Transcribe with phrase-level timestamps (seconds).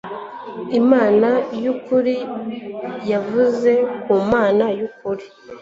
[0.79, 1.29] imana
[1.63, 2.15] y'ukuri
[3.09, 3.73] yavuye
[4.03, 5.25] ku mana y'ukuri